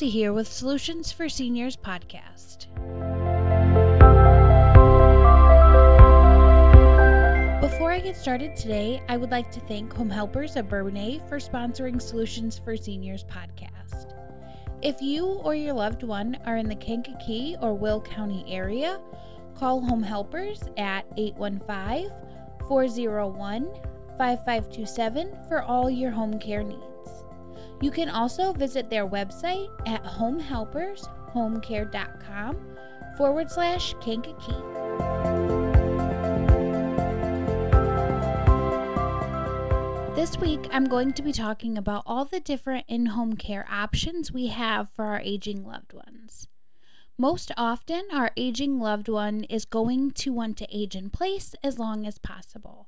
Here 0.00 0.32
with 0.32 0.50
Solutions 0.50 1.12
for 1.12 1.28
Seniors 1.28 1.76
podcast. 1.76 2.66
Before 7.60 7.92
I 7.92 8.00
get 8.00 8.16
started 8.16 8.56
today, 8.56 9.02
I 9.08 9.16
would 9.16 9.30
like 9.30 9.52
to 9.52 9.60
thank 9.60 9.92
Home 9.92 10.10
Helpers 10.10 10.56
of 10.56 10.68
Bourbonnais 10.68 11.28
for 11.28 11.38
sponsoring 11.38 12.02
Solutions 12.02 12.58
for 12.58 12.76
Seniors 12.76 13.24
podcast. 13.24 14.14
If 14.82 15.00
you 15.00 15.24
or 15.26 15.54
your 15.54 15.74
loved 15.74 16.02
one 16.02 16.36
are 16.46 16.56
in 16.56 16.68
the 16.68 16.74
Kankakee 16.74 17.56
or 17.60 17.74
Will 17.74 18.00
County 18.00 18.44
area, 18.48 19.00
call 19.54 19.80
Home 19.82 20.02
Helpers 20.02 20.62
at 20.76 21.04
815 21.16 22.10
401 22.66 23.70
5527 24.18 25.38
for 25.48 25.62
all 25.62 25.88
your 25.88 26.10
home 26.10 26.38
care 26.38 26.64
needs. 26.64 26.91
You 27.82 27.90
can 27.90 28.08
also 28.08 28.52
visit 28.52 28.88
their 28.88 29.06
website 29.08 29.68
at 29.88 30.04
homehelpershomecare.com 30.04 32.56
forward 33.16 33.50
slash 33.50 33.94
Kankakee. 34.00 34.52
This 40.14 40.38
week, 40.38 40.68
I'm 40.70 40.84
going 40.84 41.12
to 41.14 41.22
be 41.22 41.32
talking 41.32 41.76
about 41.76 42.04
all 42.06 42.24
the 42.24 42.38
different 42.38 42.84
in 42.86 43.06
home 43.06 43.34
care 43.34 43.66
options 43.68 44.30
we 44.30 44.46
have 44.46 44.88
for 44.94 45.06
our 45.06 45.18
aging 45.18 45.66
loved 45.66 45.92
ones. 45.92 46.46
Most 47.18 47.50
often, 47.56 48.04
our 48.12 48.30
aging 48.36 48.78
loved 48.78 49.08
one 49.08 49.42
is 49.44 49.64
going 49.64 50.12
to 50.12 50.32
want 50.32 50.56
to 50.58 50.68
age 50.70 50.94
in 50.94 51.10
place 51.10 51.56
as 51.64 51.80
long 51.80 52.06
as 52.06 52.18
possible. 52.18 52.86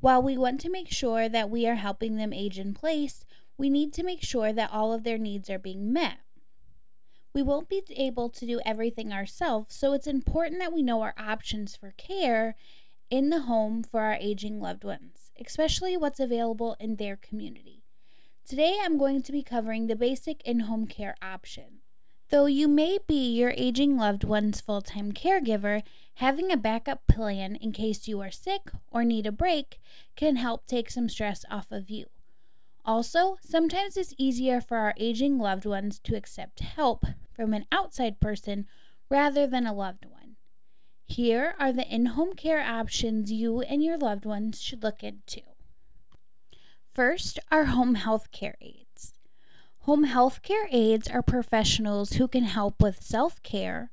While 0.00 0.22
we 0.22 0.36
want 0.36 0.60
to 0.62 0.70
make 0.70 0.90
sure 0.90 1.28
that 1.28 1.50
we 1.50 1.68
are 1.68 1.76
helping 1.76 2.16
them 2.16 2.32
age 2.32 2.58
in 2.58 2.74
place, 2.74 3.24
we 3.56 3.70
need 3.70 3.92
to 3.92 4.02
make 4.02 4.22
sure 4.22 4.52
that 4.52 4.72
all 4.72 4.92
of 4.92 5.04
their 5.04 5.18
needs 5.18 5.48
are 5.48 5.58
being 5.58 5.92
met. 5.92 6.18
We 7.34 7.42
won't 7.42 7.68
be 7.68 7.82
able 7.96 8.30
to 8.30 8.46
do 8.46 8.60
everything 8.64 9.12
ourselves, 9.12 9.74
so 9.74 9.92
it's 9.92 10.06
important 10.06 10.60
that 10.60 10.72
we 10.72 10.82
know 10.82 11.02
our 11.02 11.14
options 11.18 11.74
for 11.74 11.92
care 11.96 12.56
in 13.10 13.30
the 13.30 13.40
home 13.40 13.82
for 13.82 14.00
our 14.00 14.14
aging 14.14 14.60
loved 14.60 14.84
ones, 14.84 15.32
especially 15.44 15.96
what's 15.96 16.20
available 16.20 16.76
in 16.78 16.96
their 16.96 17.16
community. 17.16 17.82
Today 18.46 18.78
I'm 18.82 18.98
going 18.98 19.22
to 19.22 19.32
be 19.32 19.42
covering 19.42 19.86
the 19.86 19.96
basic 19.96 20.42
in 20.42 20.60
home 20.60 20.86
care 20.86 21.16
option. 21.22 21.80
Though 22.30 22.46
you 22.46 22.68
may 22.68 22.98
be 23.06 23.32
your 23.32 23.54
aging 23.56 23.96
loved 23.96 24.24
one's 24.24 24.60
full 24.60 24.82
time 24.82 25.12
caregiver, 25.12 25.82
having 26.14 26.50
a 26.50 26.56
backup 26.56 27.06
plan 27.06 27.56
in 27.56 27.72
case 27.72 28.08
you 28.08 28.20
are 28.20 28.30
sick 28.30 28.70
or 28.90 29.04
need 29.04 29.26
a 29.26 29.32
break 29.32 29.80
can 30.16 30.36
help 30.36 30.66
take 30.66 30.90
some 30.90 31.08
stress 31.08 31.44
off 31.50 31.70
of 31.70 31.90
you. 31.90 32.06
Also, 32.84 33.38
sometimes 33.40 33.96
it's 33.96 34.14
easier 34.18 34.60
for 34.60 34.76
our 34.76 34.94
aging 34.98 35.38
loved 35.38 35.64
ones 35.64 35.98
to 36.00 36.14
accept 36.14 36.60
help 36.60 37.06
from 37.32 37.54
an 37.54 37.64
outside 37.72 38.20
person 38.20 38.66
rather 39.08 39.46
than 39.46 39.66
a 39.66 39.72
loved 39.72 40.04
one. 40.04 40.36
Here 41.06 41.54
are 41.58 41.72
the 41.72 41.86
in 41.88 42.06
home 42.06 42.34
care 42.34 42.60
options 42.60 43.32
you 43.32 43.60
and 43.62 43.82
your 43.82 43.96
loved 43.96 44.26
ones 44.26 44.60
should 44.60 44.82
look 44.82 45.02
into. 45.02 45.40
First 46.94 47.38
are 47.50 47.66
home 47.66 47.94
health 47.94 48.30
care 48.30 48.56
aides. 48.60 49.14
Home 49.80 50.04
health 50.04 50.42
care 50.42 50.68
aides 50.70 51.08
are 51.08 51.22
professionals 51.22 52.14
who 52.14 52.28
can 52.28 52.44
help 52.44 52.82
with 52.82 53.02
self 53.02 53.42
care, 53.42 53.90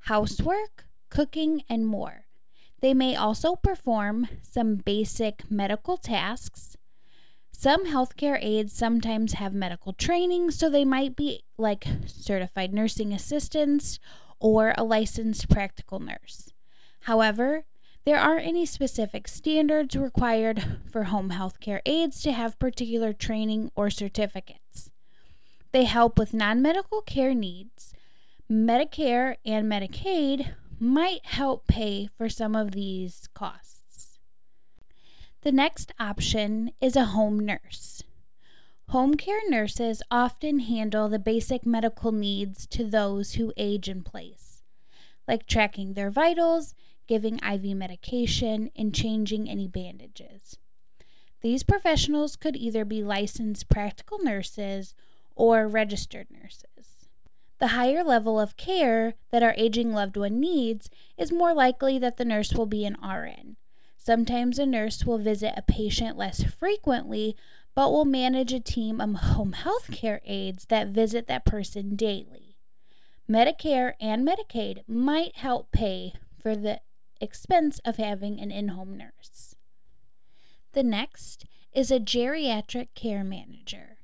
housework, 0.00 0.86
cooking, 1.08 1.62
and 1.68 1.86
more. 1.86 2.26
They 2.80 2.94
may 2.94 3.14
also 3.14 3.56
perform 3.56 4.28
some 4.42 4.76
basic 4.76 5.50
medical 5.50 5.96
tasks 5.96 6.76
some 7.60 7.84
healthcare 7.84 8.38
aides 8.40 8.72
sometimes 8.72 9.34
have 9.34 9.52
medical 9.52 9.92
training, 9.92 10.50
so 10.50 10.70
they 10.70 10.82
might 10.82 11.14
be 11.14 11.44
like 11.58 11.84
certified 12.06 12.72
nursing 12.72 13.12
assistants 13.12 13.98
or 14.38 14.72
a 14.78 14.82
licensed 14.82 15.50
practical 15.50 16.00
nurse. 16.00 16.54
However, 17.00 17.66
there 18.06 18.16
aren't 18.16 18.46
any 18.46 18.64
specific 18.64 19.28
standards 19.28 19.94
required 19.94 20.78
for 20.90 21.04
home 21.04 21.32
healthcare 21.32 21.82
aides 21.84 22.22
to 22.22 22.32
have 22.32 22.58
particular 22.58 23.12
training 23.12 23.70
or 23.74 23.90
certificates. 23.90 24.90
They 25.72 25.84
help 25.84 26.18
with 26.18 26.32
non 26.32 26.62
medical 26.62 27.02
care 27.02 27.34
needs. 27.34 27.92
Medicare 28.50 29.36
and 29.44 29.70
Medicaid 29.70 30.54
might 30.78 31.26
help 31.26 31.66
pay 31.66 32.08
for 32.16 32.30
some 32.30 32.56
of 32.56 32.72
these 32.72 33.28
costs. 33.34 33.79
The 35.42 35.52
next 35.52 35.92
option 35.98 36.72
is 36.82 36.96
a 36.96 37.06
home 37.06 37.40
nurse. 37.40 38.02
Home 38.88 39.14
care 39.14 39.40
nurses 39.48 40.02
often 40.10 40.58
handle 40.58 41.08
the 41.08 41.18
basic 41.18 41.64
medical 41.64 42.12
needs 42.12 42.66
to 42.66 42.84
those 42.84 43.34
who 43.34 43.54
age 43.56 43.88
in 43.88 44.02
place, 44.02 44.62
like 45.26 45.46
tracking 45.46 45.94
their 45.94 46.10
vitals, 46.10 46.74
giving 47.06 47.38
IV 47.38 47.74
medication, 47.74 48.70
and 48.76 48.94
changing 48.94 49.48
any 49.48 49.66
bandages. 49.66 50.58
These 51.40 51.62
professionals 51.62 52.36
could 52.36 52.54
either 52.54 52.84
be 52.84 53.02
licensed 53.02 53.70
practical 53.70 54.18
nurses 54.18 54.94
or 55.34 55.66
registered 55.66 56.26
nurses. 56.30 57.08
The 57.60 57.68
higher 57.68 58.04
level 58.04 58.38
of 58.38 58.58
care 58.58 59.14
that 59.30 59.42
our 59.42 59.54
aging 59.56 59.94
loved 59.94 60.18
one 60.18 60.38
needs 60.38 60.90
is 61.16 61.32
more 61.32 61.54
likely 61.54 61.98
that 61.98 62.18
the 62.18 62.26
nurse 62.26 62.52
will 62.52 62.66
be 62.66 62.84
an 62.84 62.98
RN, 63.02 63.56
Sometimes 64.02 64.58
a 64.58 64.64
nurse 64.64 65.04
will 65.04 65.18
visit 65.18 65.52
a 65.58 65.62
patient 65.62 66.16
less 66.16 66.42
frequently, 66.42 67.36
but 67.74 67.92
will 67.92 68.06
manage 68.06 68.50
a 68.50 68.58
team 68.58 68.98
of 68.98 69.14
home 69.14 69.52
health 69.52 69.90
care 69.92 70.22
aides 70.24 70.64
that 70.70 70.88
visit 70.88 71.26
that 71.26 71.44
person 71.44 71.96
daily. 71.96 72.56
Medicare 73.28 73.92
and 74.00 74.26
Medicaid 74.26 74.84
might 74.88 75.36
help 75.36 75.70
pay 75.70 76.14
for 76.42 76.56
the 76.56 76.80
expense 77.20 77.78
of 77.84 77.98
having 77.98 78.40
an 78.40 78.50
in 78.50 78.68
home 78.68 78.96
nurse. 78.96 79.54
The 80.72 80.82
next 80.82 81.44
is 81.74 81.90
a 81.90 82.00
geriatric 82.00 82.88
care 82.94 83.22
manager. 83.22 83.98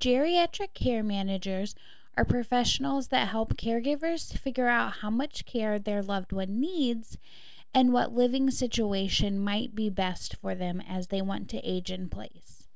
Geriatric 0.00 0.72
care 0.72 1.02
managers 1.02 1.74
are 2.16 2.24
professionals 2.24 3.08
that 3.08 3.28
help 3.28 3.58
caregivers 3.58 4.38
figure 4.38 4.68
out 4.68 5.00
how 5.02 5.10
much 5.10 5.44
care 5.44 5.78
their 5.78 6.02
loved 6.02 6.32
one 6.32 6.58
needs 6.58 7.18
and 7.74 7.92
what 7.92 8.14
living 8.14 8.50
situation 8.50 9.38
might 9.38 9.74
be 9.74 9.90
best 9.90 10.36
for 10.36 10.54
them 10.54 10.80
as 10.88 11.08
they 11.08 11.20
want 11.20 11.50
to 11.50 11.58
age 11.68 11.90
in 11.90 12.08
place. 12.08 12.68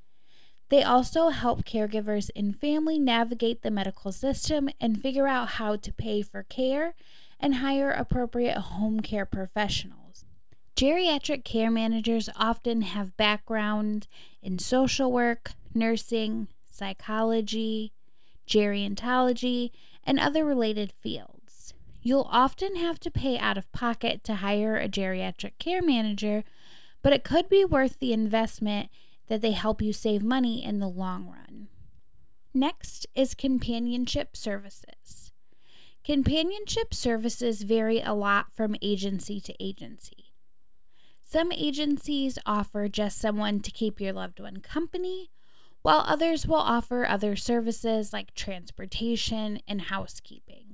They 0.69 0.83
also 0.83 1.29
help 1.29 1.65
caregivers 1.65 2.29
and 2.37 2.59
family 2.59 2.99
navigate 2.99 3.63
the 3.63 3.71
medical 3.71 4.13
system 4.13 4.69
and 4.81 5.01
figure 5.01 5.27
out 5.27 5.51
how 5.51 5.77
to 5.77 5.93
pay 5.93 6.21
for 6.21 6.43
care 6.43 6.95
and 7.41 7.57
hire 7.57 7.91
appropriate 7.91 8.59
home 8.59 9.01
care 9.01 9.25
professionals. 9.25 10.25
Geriatric 10.77 11.45
care 11.45 11.71
managers 11.71 12.29
often 12.37 12.83
have 12.83 13.17
background 13.17 14.07
in 14.43 14.59
social 14.59 15.11
work, 15.11 15.53
nursing, 15.75 16.49
psychology, 16.71 17.93
gerontology, 18.47 19.71
and 20.05 20.21
other 20.21 20.45
related 20.45 20.93
fields. 21.01 21.38
You'll 22.01 22.29
often 22.31 22.77
have 22.77 23.01
to 23.01 23.11
pay 23.11 23.39
out 23.39 23.59
of 23.59 23.71
pocket 23.73 24.23
to 24.25 24.37
hire 24.37 24.77
a 24.77 24.89
geriatric 24.89 25.59
care 25.59 25.83
manager, 25.83 26.45
but 27.03 27.13
it 27.13 27.25
could 27.25 27.49
be 27.49 27.65
worth 27.65 27.99
the 27.99 28.13
investment 28.13 28.91
that 29.27 29.41
they 29.41 29.53
help 29.53 29.83
you 29.83 29.93
save 29.93 30.23
money 30.23 30.65
in 30.65 30.79
the 30.79 30.89
long 30.89 31.27
run. 31.27 31.69
Next 32.55 33.07
is 33.15 33.35
companionship 33.35 34.37
services. 34.37 35.33
Companionship 36.05 36.95
services 36.95 37.63
vary 37.63 38.01
a 38.01 38.15
lot 38.15 38.47
from 38.55 38.77
agency 38.81 39.41
to 39.41 39.55
agency. 39.63 40.33
Some 41.21 41.53
agencies 41.53 42.39
offer 42.47 42.89
just 42.89 43.19
someone 43.19 43.61
to 43.61 43.71
keep 43.71 44.01
your 44.01 44.15
loved 44.15 44.41
one 44.41 44.61
company, 44.61 45.31
while 45.83 46.03
others 46.07 46.47
will 46.47 46.57
offer 46.57 47.05
other 47.05 47.37
services 47.37 48.13
like 48.15 48.35
transportation 48.35 49.61
and 49.69 49.83
housekeeping. 49.83 50.68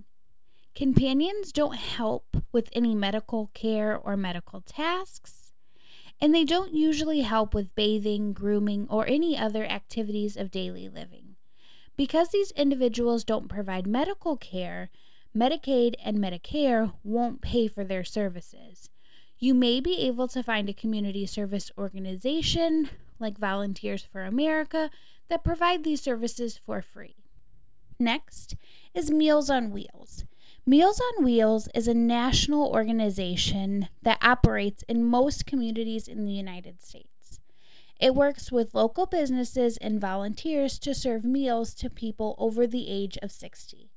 Companions 0.74 1.52
don't 1.52 1.76
help 1.76 2.36
with 2.50 2.68
any 2.72 2.96
medical 2.96 3.48
care 3.54 3.96
or 3.96 4.16
medical 4.16 4.60
tasks, 4.60 5.52
and 6.20 6.34
they 6.34 6.44
don't 6.44 6.74
usually 6.74 7.20
help 7.20 7.54
with 7.54 7.74
bathing, 7.76 8.32
grooming, 8.32 8.88
or 8.90 9.06
any 9.06 9.38
other 9.38 9.64
activities 9.64 10.36
of 10.36 10.50
daily 10.50 10.88
living. 10.88 11.36
Because 11.96 12.30
these 12.30 12.50
individuals 12.52 13.22
don't 13.22 13.48
provide 13.48 13.86
medical 13.86 14.36
care, 14.36 14.90
Medicaid 15.36 15.94
and 16.04 16.18
Medicare 16.18 16.92
won't 17.04 17.40
pay 17.40 17.68
for 17.68 17.84
their 17.84 18.02
services. 18.02 18.90
You 19.38 19.54
may 19.54 19.78
be 19.80 19.98
able 19.98 20.26
to 20.28 20.42
find 20.42 20.68
a 20.68 20.74
community 20.74 21.24
service 21.24 21.70
organization 21.78 22.90
like 23.20 23.38
Volunteers 23.38 24.02
for 24.02 24.24
America 24.24 24.90
that 25.28 25.44
provide 25.44 25.84
these 25.84 26.00
services 26.00 26.56
for 26.56 26.82
free. 26.82 27.14
Next 27.98 28.56
is 28.92 29.12
Meals 29.12 29.50
on 29.50 29.70
Wheels. 29.70 30.24
Meals 30.66 30.98
on 30.98 31.24
Wheels 31.24 31.68
is 31.74 31.86
a 31.86 31.92
national 31.92 32.68
organization 32.68 33.90
that 34.00 34.16
operates 34.22 34.82
in 34.88 35.04
most 35.04 35.44
communities 35.44 36.08
in 36.08 36.24
the 36.24 36.32
United 36.32 36.82
States. 36.82 37.38
It 38.00 38.14
works 38.14 38.50
with 38.50 38.74
local 38.74 39.04
businesses 39.04 39.76
and 39.76 40.00
volunteers 40.00 40.78
to 40.78 40.94
serve 40.94 41.22
meals 41.22 41.74
to 41.74 41.90
people 41.90 42.34
over 42.38 42.66
the 42.66 42.88
age 42.88 43.18
of 43.20 43.30
60. 43.30 43.90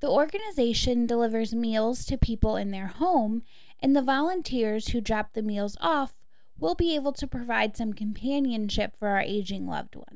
The 0.00 0.08
organization 0.08 1.06
delivers 1.06 1.54
meals 1.54 2.06
to 2.06 2.16
people 2.16 2.56
in 2.56 2.70
their 2.70 2.86
home, 2.86 3.42
and 3.78 3.94
the 3.94 4.00
volunteers 4.00 4.88
who 4.88 5.02
drop 5.02 5.34
the 5.34 5.42
meals 5.42 5.76
off 5.82 6.14
will 6.58 6.74
be 6.74 6.94
able 6.94 7.12
to 7.12 7.26
provide 7.26 7.76
some 7.76 7.92
companionship 7.92 8.96
for 8.96 9.08
our 9.08 9.20
aging 9.20 9.66
loved 9.66 9.96
ones. 9.96 10.09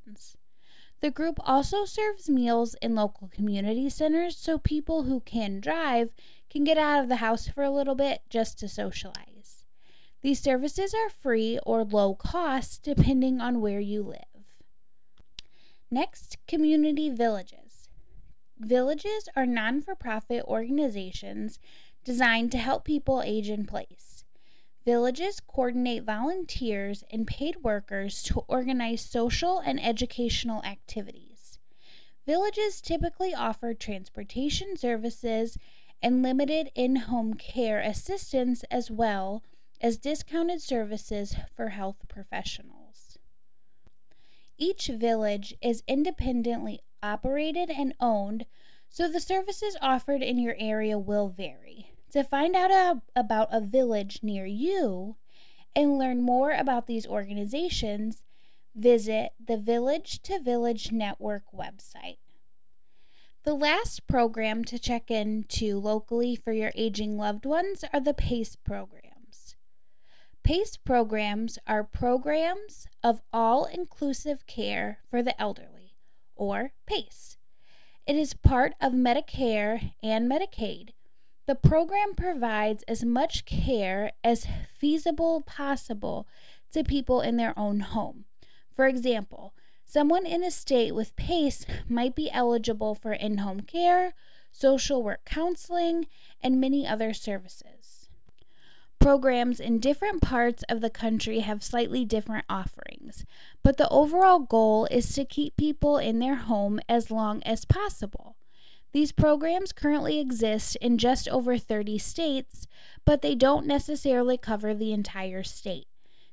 The 1.05 1.11
group 1.11 1.39
also 1.45 1.85
serves 1.85 2.31
meals 2.31 2.77
in 2.81 2.95
local 2.95 3.29
community 3.29 3.91
centers 3.91 4.39
so 4.39 4.57
people 4.57 5.03
who 5.03 5.21
can 5.21 5.61
drive 5.61 6.15
can 6.49 6.65
get 6.65 6.79
out 6.79 7.03
of 7.03 7.11
the 7.11 7.17
house 7.17 7.47
for 7.47 7.63
a 7.63 7.71
little 7.71 7.95
bit 7.95 8.23
just 8.31 8.59
to 8.61 8.71
socialize. 8.71 9.67
These 10.23 10.41
services 10.41 10.95
are 10.95 11.11
free 11.11 11.59
or 11.67 11.85
low 11.85 12.15
cost 12.15 12.83
depending 12.83 13.39
on 13.39 13.61
where 13.61 13.81
you 13.81 14.03
live. 14.03 14.47
Next, 15.91 16.39
community 16.49 17.11
villages. 17.11 17.91
Villages 18.59 19.29
are 19.37 19.45
non 19.45 19.83
for 19.83 19.95
profit 19.95 20.43
organizations 20.47 21.59
designed 22.03 22.51
to 22.53 22.57
help 22.57 22.87
people 22.87 23.21
age 23.23 23.51
in 23.51 23.67
place. 23.67 24.24
Villages 24.85 25.41
coordinate 25.41 26.03
volunteers 26.03 27.05
and 27.11 27.27
paid 27.27 27.63
workers 27.63 28.23
to 28.25 28.41
organize 28.49 29.01
social 29.01 29.59
and 29.59 29.83
educational 29.83 30.63
activities. 30.63 31.59
Villages 32.27 32.83
typically 32.83 33.35
offer 33.35 33.73
transportation 33.73 34.77
services 34.77 35.57
and 36.03 36.23
limited 36.23 36.71
in 36.75 36.97
home 36.97 37.33
care 37.33 37.81
assistance 37.81 38.63
as 38.71 38.91
well 38.91 39.43
as 39.81 39.97
discounted 39.97 40.61
services 40.61 41.35
for 41.57 41.71
health 41.71 42.05
professionals. 42.07 43.19
Each 44.59 44.89
village 44.89 45.55
is 45.63 45.83
independently 45.89 46.81
operated 47.03 47.71
and 47.71 47.95
owned, 48.01 48.45
so 48.91 49.09
the 49.09 49.21
services 49.21 49.79
offered 49.81 50.23
in 50.23 50.39
your 50.39 50.57
area 50.59 50.99
will 50.99 51.29
vary. 51.29 51.94
To 52.15 52.23
find 52.23 52.55
out 52.55 52.71
a, 52.71 53.03
about 53.17 53.49
a 53.51 53.61
village 53.61 54.21
near 54.23 54.47
you 54.47 55.17
and 55.75 55.99
learn 55.99 56.23
more 56.23 56.53
about 56.53 56.87
these 56.87 57.09
organizations, 57.09 58.23
visit 58.73 59.33
the 59.45 59.57
Village 59.57 60.23
to 60.23 60.39
Village 60.39 60.93
Network 60.93 61.43
website. 61.53 62.19
The 63.43 63.55
last 63.55 64.07
program 64.07 64.65
to 64.67 64.79
check 64.79 65.11
into 65.11 65.81
locally 65.81 66.37
for 66.37 66.53
your 66.53 66.71
aging 66.77 67.17
loved 67.19 67.45
ones 67.45 67.83
are 67.93 67.99
the 67.99 68.15
PACE 68.15 68.55
programs. 68.65 69.57
PACE 70.45 70.77
programs 70.77 71.59
are 71.67 71.83
programs 71.83 72.87
of 73.03 73.23
all 73.33 73.65
inclusive 73.65 74.47
care 74.47 74.99
for 75.11 75.21
the 75.21 75.39
elderly, 75.43 75.97
or 76.37 76.75
PACE. 76.87 77.39
It 78.07 78.15
is 78.15 78.35
part 78.35 78.75
of 78.81 78.93
Medicare 78.93 79.95
and 80.01 80.31
Medicaid 80.31 80.91
the 81.47 81.55
program 81.55 82.15
provides 82.15 82.83
as 82.85 83.05
much 83.05 83.45
care 83.45 84.13
as 84.23 84.47
feasible 84.79 85.43
possible 85.43 86.27
to 86.73 86.83
people 86.83 87.21
in 87.21 87.37
their 87.37 87.59
own 87.59 87.81
home. 87.81 88.25
For 88.75 88.87
example, 88.87 89.53
someone 89.85 90.27
in 90.27 90.43
a 90.43 90.51
state 90.51 90.95
with 90.95 91.17
PACE 91.17 91.67
might 91.89 92.15
be 92.15 92.31
eligible 92.31 92.95
for 92.95 93.13
in 93.13 93.39
home 93.39 93.61
care, 93.61 94.15
social 94.51 95.03
work 95.03 95.25
counseling, 95.25 96.07
and 96.43 96.61
many 96.61 96.87
other 96.87 97.13
services. 97.13 98.09
Programs 98.99 99.61
in 99.61 99.81
different 99.81 100.23
parts 100.23 100.65
of 100.69 100.81
the 100.81 100.89
country 100.89 101.41
have 101.41 101.63
slightly 101.63 102.07
different 102.07 102.47
offerings, 102.49 103.27
but 103.63 103.77
the 103.77 103.89
overall 103.91 104.39
goal 104.39 104.87
is 104.91 105.13
to 105.13 105.27
keep 105.27 105.59
people 105.59 105.99
in 105.99 106.21
their 106.21 106.37
home 106.37 106.81
as 106.89 107.11
long 107.11 107.43
as 107.43 107.67
possible. 107.67 108.37
These 108.95 109.11
programs 109.11 109.73
currently 109.73 110.21
exist 110.21 110.77
in 110.77 110.99
just 110.99 111.29
over 111.29 111.59
30 111.59 111.99
states, 111.99 112.69
but 113.05 113.23
they 113.23 113.35
don't 113.35 113.67
necessarily 113.67 114.39
cover 114.39 114.73
the 114.73 114.93
entire 114.93 115.43
state. 115.43 115.89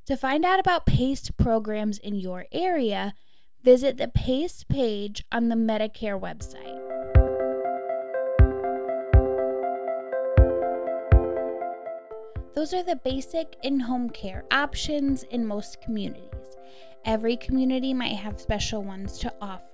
To 0.06 0.16
find 0.16 0.46
out 0.46 0.60
about 0.60 0.86
PACE 0.86 1.32
programs 1.32 1.98
in 1.98 2.14
your 2.14 2.46
area, 2.52 3.16
visit 3.64 3.98
the 3.98 4.10
PACE 4.10 4.64
page 4.66 5.26
on 5.32 5.50
the 5.50 5.56
Medicare 5.56 6.20
website. 6.22 6.78
Those 12.54 12.76
are 12.76 12.84
the 12.84 13.00
basic 13.04 13.56
in 13.64 13.80
home 13.80 14.12
care 14.12 14.46
options 14.52 15.24
in 15.24 15.48
most 15.48 15.82
communities. 15.82 16.58
Every 17.06 17.38
community 17.38 17.96
might 17.96 18.18
have 18.18 18.40
special 18.40 18.84
ones 18.84 19.18
to 19.18 19.34
offer. 19.42 19.71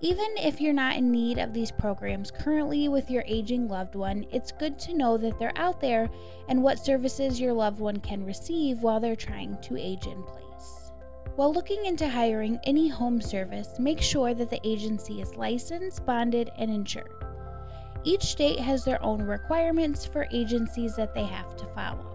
Even 0.00 0.28
if 0.36 0.60
you're 0.60 0.72
not 0.72 0.94
in 0.94 1.10
need 1.10 1.38
of 1.38 1.52
these 1.52 1.72
programs 1.72 2.30
currently 2.30 2.86
with 2.86 3.10
your 3.10 3.24
aging 3.26 3.66
loved 3.66 3.96
one, 3.96 4.24
it's 4.30 4.52
good 4.52 4.78
to 4.78 4.94
know 4.94 5.16
that 5.16 5.40
they're 5.40 5.52
out 5.56 5.80
there 5.80 6.08
and 6.48 6.62
what 6.62 6.78
services 6.78 7.40
your 7.40 7.52
loved 7.52 7.80
one 7.80 7.96
can 7.96 8.24
receive 8.24 8.78
while 8.80 9.00
they're 9.00 9.16
trying 9.16 9.58
to 9.60 9.76
age 9.76 10.06
in 10.06 10.22
place. 10.22 10.92
While 11.34 11.52
looking 11.52 11.84
into 11.84 12.08
hiring 12.08 12.60
any 12.62 12.86
home 12.86 13.20
service, 13.20 13.80
make 13.80 14.00
sure 14.00 14.34
that 14.34 14.50
the 14.50 14.64
agency 14.64 15.20
is 15.20 15.34
licensed, 15.34 16.06
bonded, 16.06 16.52
and 16.56 16.70
insured. 16.70 17.24
Each 18.04 18.22
state 18.22 18.60
has 18.60 18.84
their 18.84 19.02
own 19.02 19.20
requirements 19.20 20.04
for 20.06 20.28
agencies 20.30 20.94
that 20.94 21.12
they 21.12 21.24
have 21.24 21.56
to 21.56 21.66
follow. 21.74 22.06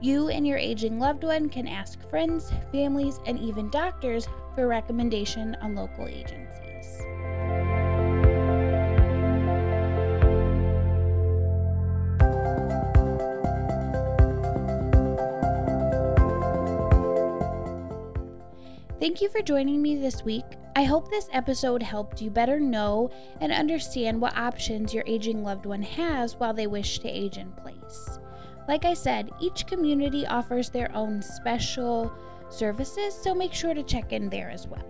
You 0.00 0.30
and 0.30 0.46
your 0.46 0.58
aging 0.58 0.98
loved 0.98 1.24
one 1.24 1.50
can 1.50 1.68
ask 1.68 2.08
friends, 2.08 2.50
families, 2.72 3.20
and 3.26 3.38
even 3.38 3.68
doctors 3.68 4.26
for 4.54 4.66
recommendation 4.66 5.56
on 5.60 5.74
local 5.74 6.08
agencies. 6.08 6.61
Thank 19.02 19.20
you 19.20 19.28
for 19.28 19.42
joining 19.42 19.82
me 19.82 19.96
this 19.96 20.22
week. 20.22 20.44
I 20.76 20.84
hope 20.84 21.10
this 21.10 21.28
episode 21.32 21.82
helped 21.82 22.22
you 22.22 22.30
better 22.30 22.60
know 22.60 23.10
and 23.40 23.50
understand 23.50 24.20
what 24.20 24.36
options 24.36 24.94
your 24.94 25.02
aging 25.08 25.42
loved 25.42 25.66
one 25.66 25.82
has 25.82 26.36
while 26.36 26.54
they 26.54 26.68
wish 26.68 27.00
to 27.00 27.08
age 27.08 27.36
in 27.36 27.50
place. 27.50 28.20
Like 28.68 28.84
I 28.84 28.94
said, 28.94 29.32
each 29.40 29.66
community 29.66 30.24
offers 30.24 30.70
their 30.70 30.88
own 30.94 31.20
special 31.20 32.12
services, 32.48 33.12
so 33.12 33.34
make 33.34 33.52
sure 33.52 33.74
to 33.74 33.82
check 33.82 34.12
in 34.12 34.28
there 34.28 34.50
as 34.50 34.68
well. 34.68 34.86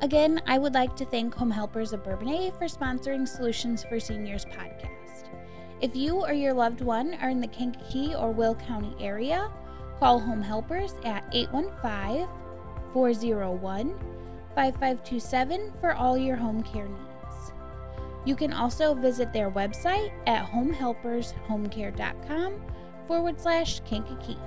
Again, 0.00 0.42
I 0.48 0.58
would 0.58 0.74
like 0.74 0.96
to 0.96 1.04
thank 1.04 1.34
Home 1.34 1.52
Helpers 1.52 1.92
of 1.92 2.02
Bourbonnais 2.02 2.58
for 2.58 2.64
sponsoring 2.64 3.28
Solutions 3.28 3.84
for 3.84 4.00
Seniors 4.00 4.44
podcast. 4.44 5.28
If 5.80 5.94
you 5.94 6.16
or 6.16 6.32
your 6.32 6.52
loved 6.52 6.80
one 6.80 7.14
are 7.22 7.30
in 7.30 7.40
the 7.40 7.46
Kankakee 7.46 8.16
or 8.16 8.32
Will 8.32 8.56
County 8.56 8.96
area, 8.98 9.52
call 10.00 10.18
Home 10.18 10.42
Helpers 10.42 10.94
at 11.04 11.22
815 11.32 12.26
401 12.94 13.92
5527 14.54 15.72
for 15.80 15.92
all 15.94 16.16
your 16.16 16.36
home 16.36 16.62
care 16.62 16.86
needs. 16.86 17.52
You 18.24 18.36
can 18.36 18.52
also 18.52 18.94
visit 18.94 19.32
their 19.32 19.50
website 19.50 20.12
at 20.26 20.46
homehelpershomecare.com 20.46 22.62
forward 23.06 23.40
slash 23.40 23.80
Kankakee. 23.80 24.38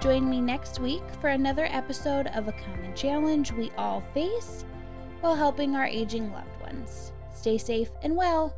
Join 0.00 0.28
me 0.28 0.40
next 0.40 0.80
week 0.80 1.04
for 1.20 1.28
another 1.28 1.68
episode 1.70 2.26
of 2.28 2.48
a 2.48 2.52
common 2.52 2.94
challenge 2.94 3.52
we 3.52 3.70
all 3.78 4.02
face 4.12 4.64
while 5.20 5.36
helping 5.36 5.76
our 5.76 5.86
aging 5.86 6.32
loved 6.32 6.60
ones. 6.60 7.12
Stay 7.32 7.56
safe 7.56 7.90
and 8.02 8.16
well. 8.16 8.52